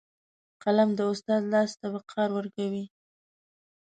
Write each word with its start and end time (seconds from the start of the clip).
قلم 0.63 0.89
د 0.97 0.99
استاد 1.11 1.43
لاس 1.53 1.71
ته 1.79 1.87
وقار 1.95 2.29
ورکوي 2.37 2.85